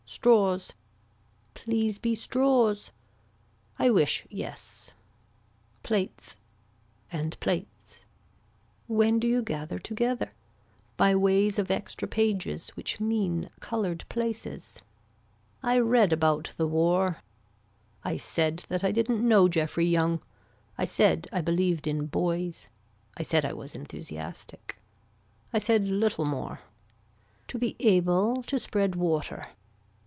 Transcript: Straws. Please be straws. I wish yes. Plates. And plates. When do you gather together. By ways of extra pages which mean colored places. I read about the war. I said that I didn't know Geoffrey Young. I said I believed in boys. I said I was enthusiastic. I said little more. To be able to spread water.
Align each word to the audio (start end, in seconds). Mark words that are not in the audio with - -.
Straws. 0.07 0.73
Please 1.53 1.97
be 1.97 2.15
straws. 2.15 2.91
I 3.79 3.89
wish 3.89 4.27
yes. 4.29 4.91
Plates. 5.83 6.35
And 7.13 7.39
plates. 7.39 8.03
When 8.89 9.19
do 9.19 9.27
you 9.27 9.41
gather 9.41 9.79
together. 9.79 10.33
By 10.97 11.15
ways 11.15 11.57
of 11.57 11.71
extra 11.71 12.09
pages 12.09 12.71
which 12.71 12.99
mean 12.99 13.49
colored 13.61 14.03
places. 14.09 14.79
I 15.63 15.79
read 15.79 16.11
about 16.11 16.51
the 16.57 16.67
war. 16.67 17.19
I 18.03 18.17
said 18.17 18.65
that 18.67 18.83
I 18.83 18.91
didn't 18.91 19.25
know 19.25 19.47
Geoffrey 19.47 19.85
Young. 19.85 20.21
I 20.77 20.83
said 20.83 21.29
I 21.31 21.39
believed 21.39 21.87
in 21.87 22.05
boys. 22.07 22.67
I 23.15 23.23
said 23.23 23.45
I 23.45 23.53
was 23.53 23.75
enthusiastic. 23.75 24.77
I 25.53 25.57
said 25.59 25.87
little 25.87 26.25
more. 26.25 26.59
To 27.47 27.57
be 27.57 27.77
able 27.79 28.43
to 28.43 28.59
spread 28.59 28.95
water. 28.95 29.47